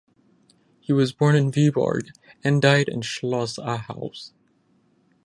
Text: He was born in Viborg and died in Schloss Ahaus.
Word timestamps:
He 0.79 0.91
was 0.91 1.13
born 1.13 1.35
in 1.35 1.51
Viborg 1.51 2.07
and 2.43 2.59
died 2.59 2.89
in 2.89 3.03
Schloss 3.03 3.57
Ahaus. 3.59 4.31